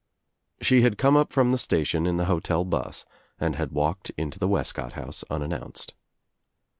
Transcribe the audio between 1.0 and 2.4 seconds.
up from the station in the